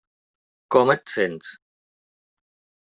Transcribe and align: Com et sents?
Com 0.75 0.93
et 0.95 1.13
sents? 1.15 1.53